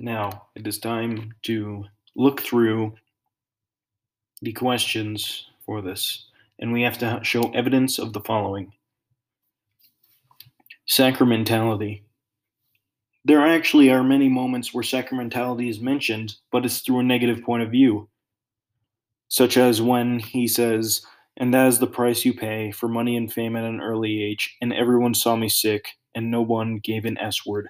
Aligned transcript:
Now, 0.00 0.46
it 0.56 0.66
is 0.66 0.78
time 0.78 1.34
to 1.42 1.84
look 2.16 2.42
through 2.42 2.94
the 4.42 4.52
questions 4.52 5.46
for 5.64 5.80
this, 5.82 6.26
and 6.58 6.72
we 6.72 6.82
have 6.82 6.98
to 6.98 7.20
show 7.22 7.52
evidence 7.52 7.98
of 7.98 8.12
the 8.12 8.20
following 8.20 8.72
Sacramentality. 10.88 12.02
There 13.24 13.46
actually 13.46 13.90
are 13.90 14.04
many 14.04 14.28
moments 14.28 14.74
where 14.74 14.84
sacramentality 14.84 15.70
is 15.70 15.80
mentioned, 15.80 16.36
but 16.50 16.66
it's 16.66 16.80
through 16.80 16.98
a 16.98 17.04
negative 17.04 17.42
point 17.42 17.62
of 17.62 17.70
view, 17.70 18.08
such 19.28 19.56
as 19.56 19.80
when 19.80 20.18
he 20.18 20.46
says, 20.46 21.06
And 21.36 21.54
that 21.54 21.68
is 21.68 21.78
the 21.78 21.86
price 21.86 22.24
you 22.24 22.34
pay 22.34 22.70
for 22.70 22.88
money 22.88 23.16
and 23.16 23.32
fame 23.32 23.56
at 23.56 23.64
an 23.64 23.80
early 23.80 24.22
age, 24.22 24.56
and 24.60 24.74
everyone 24.74 25.14
saw 25.14 25.36
me 25.36 25.48
sick, 25.48 25.86
and 26.14 26.30
no 26.30 26.42
one 26.42 26.78
gave 26.78 27.04
an 27.04 27.16
S 27.16 27.46
word. 27.46 27.68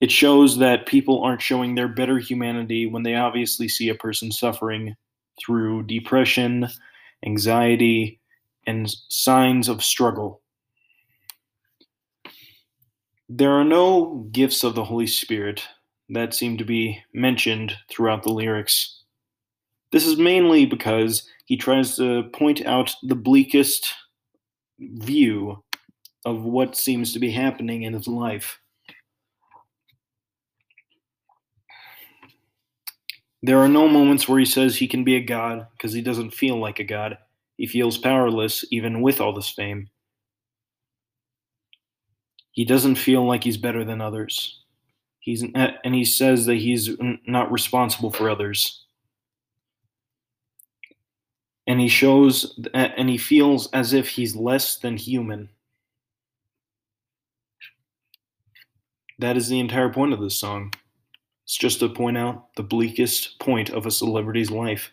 It 0.00 0.10
shows 0.10 0.56
that 0.58 0.86
people 0.86 1.22
aren't 1.22 1.42
showing 1.42 1.74
their 1.74 1.88
better 1.88 2.18
humanity 2.18 2.86
when 2.86 3.02
they 3.02 3.14
obviously 3.14 3.68
see 3.68 3.88
a 3.90 3.94
person 3.94 4.32
suffering 4.32 4.96
through 5.38 5.84
depression, 5.84 6.68
anxiety, 7.24 8.20
and 8.66 8.90
signs 9.08 9.68
of 9.68 9.84
struggle. 9.84 10.40
There 13.28 13.52
are 13.52 13.64
no 13.64 14.26
gifts 14.32 14.64
of 14.64 14.74
the 14.74 14.84
Holy 14.84 15.06
Spirit 15.06 15.62
that 16.08 16.34
seem 16.34 16.56
to 16.58 16.64
be 16.64 17.00
mentioned 17.12 17.76
throughout 17.88 18.22
the 18.22 18.32
lyrics. 18.32 19.02
This 19.92 20.06
is 20.06 20.16
mainly 20.16 20.66
because 20.66 21.28
he 21.44 21.56
tries 21.56 21.96
to 21.96 22.24
point 22.32 22.64
out 22.64 22.94
the 23.02 23.14
bleakest 23.14 23.92
view 24.78 25.62
of 26.24 26.42
what 26.42 26.76
seems 26.76 27.12
to 27.12 27.18
be 27.18 27.30
happening 27.30 27.82
in 27.82 27.92
his 27.92 28.08
life. 28.08 28.60
There 33.42 33.58
are 33.58 33.68
no 33.68 33.88
moments 33.88 34.28
where 34.28 34.38
he 34.38 34.44
says 34.44 34.76
he 34.76 34.88
can 34.88 35.02
be 35.02 35.16
a 35.16 35.24
god 35.24 35.66
because 35.72 35.92
he 35.92 36.02
doesn't 36.02 36.32
feel 36.34 36.58
like 36.58 36.78
a 36.78 36.84
god. 36.84 37.18
He 37.56 37.66
feels 37.66 37.96
powerless 37.98 38.64
even 38.70 39.00
with 39.00 39.20
all 39.20 39.32
this 39.32 39.48
fame. 39.48 39.88
He 42.52 42.64
doesn't 42.64 42.96
feel 42.96 43.26
like 43.26 43.44
he's 43.44 43.56
better 43.56 43.84
than 43.84 44.00
others. 44.00 44.60
He's 45.20 45.44
eh, 45.54 45.72
and 45.84 45.94
he 45.94 46.04
says 46.04 46.46
that 46.46 46.56
he's 46.56 46.90
not 47.26 47.52
responsible 47.52 48.10
for 48.10 48.28
others. 48.28 48.84
And 51.66 51.80
he 51.80 51.88
shows 51.88 52.58
eh, 52.74 52.90
and 52.96 53.08
he 53.08 53.16
feels 53.18 53.70
as 53.72 53.92
if 53.92 54.08
he's 54.08 54.34
less 54.34 54.78
than 54.78 54.96
human. 54.96 55.50
That 59.18 59.36
is 59.36 59.48
the 59.48 59.60
entire 59.60 59.90
point 59.90 60.14
of 60.14 60.20
this 60.20 60.36
song. 60.36 60.72
It's 61.50 61.58
just 61.58 61.80
to 61.80 61.88
point 61.88 62.16
out 62.16 62.54
the 62.54 62.62
bleakest 62.62 63.40
point 63.40 63.70
of 63.70 63.84
a 63.84 63.90
celebrity's 63.90 64.52
life 64.52 64.92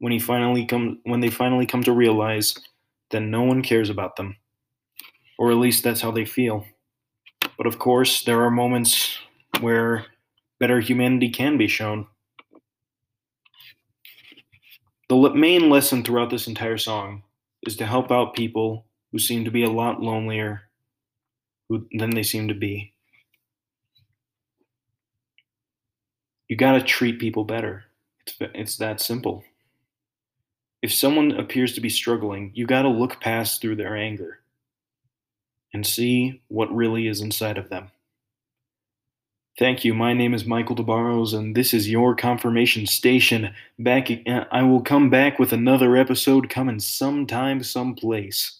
when 0.00 0.12
he 0.12 0.18
finally 0.18 0.66
come 0.66 0.98
when 1.04 1.20
they 1.20 1.30
finally 1.30 1.64
come 1.64 1.82
to 1.84 1.92
realize 1.92 2.54
that 3.08 3.20
no 3.20 3.40
one 3.40 3.62
cares 3.62 3.88
about 3.88 4.16
them. 4.16 4.36
Or 5.38 5.50
at 5.50 5.56
least 5.56 5.82
that's 5.82 6.02
how 6.02 6.10
they 6.10 6.26
feel. 6.26 6.66
But 7.56 7.66
of 7.66 7.78
course, 7.78 8.22
there 8.22 8.42
are 8.42 8.50
moments 8.50 9.16
where 9.60 10.04
better 10.60 10.78
humanity 10.78 11.30
can 11.30 11.56
be 11.56 11.68
shown. 11.68 12.06
The 15.08 15.30
main 15.30 15.70
lesson 15.70 16.04
throughout 16.04 16.28
this 16.28 16.48
entire 16.48 16.76
song 16.76 17.22
is 17.66 17.76
to 17.76 17.86
help 17.86 18.12
out 18.12 18.36
people 18.36 18.84
who 19.10 19.18
seem 19.18 19.46
to 19.46 19.50
be 19.50 19.64
a 19.64 19.70
lot 19.70 20.02
lonelier 20.02 20.64
than 21.70 22.10
they 22.10 22.24
seem 22.24 22.48
to 22.48 22.54
be. 22.54 22.92
You 26.48 26.56
got 26.56 26.72
to 26.72 26.82
treat 26.82 27.18
people 27.18 27.44
better. 27.44 27.84
It's, 28.26 28.36
it's 28.40 28.76
that 28.78 29.00
simple. 29.00 29.44
If 30.80 30.92
someone 30.92 31.32
appears 31.32 31.74
to 31.74 31.80
be 31.80 31.90
struggling, 31.90 32.52
you 32.54 32.66
got 32.66 32.82
to 32.82 32.88
look 32.88 33.20
past 33.20 33.60
through 33.60 33.76
their 33.76 33.96
anger 33.96 34.40
and 35.74 35.86
see 35.86 36.40
what 36.48 36.74
really 36.74 37.06
is 37.06 37.20
inside 37.20 37.58
of 37.58 37.68
them. 37.68 37.90
Thank 39.58 39.84
you. 39.84 39.92
My 39.92 40.14
name 40.14 40.34
is 40.34 40.44
Michael 40.46 40.76
DeBarros, 40.76 41.36
and 41.36 41.56
this 41.56 41.74
is 41.74 41.90
your 41.90 42.14
confirmation 42.14 42.86
station. 42.86 43.52
Back, 43.78 44.08
uh, 44.24 44.44
I 44.52 44.62
will 44.62 44.82
come 44.82 45.10
back 45.10 45.40
with 45.40 45.52
another 45.52 45.96
episode 45.96 46.48
coming 46.48 46.78
sometime, 46.78 47.64
someplace. 47.64 48.57